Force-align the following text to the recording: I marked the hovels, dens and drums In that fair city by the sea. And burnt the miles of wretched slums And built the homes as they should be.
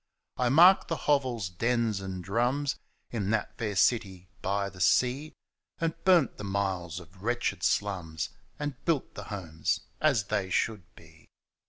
I 0.35 0.49
marked 0.49 0.87
the 0.87 0.95
hovels, 0.95 1.47
dens 1.47 2.01
and 2.01 2.23
drums 2.23 2.75
In 3.11 3.29
that 3.29 3.55
fair 3.59 3.75
city 3.75 4.29
by 4.41 4.67
the 4.67 4.81
sea. 4.81 5.35
And 5.79 5.93
burnt 6.05 6.37
the 6.37 6.43
miles 6.43 6.99
of 6.99 7.21
wretched 7.21 7.61
slums 7.61 8.29
And 8.57 8.83
built 8.83 9.13
the 9.13 9.25
homes 9.25 9.81
as 9.99 10.23
they 10.23 10.49
should 10.49 10.95
be. 10.95 11.27